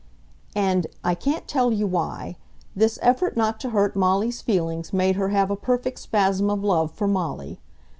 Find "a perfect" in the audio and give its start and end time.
5.51-5.99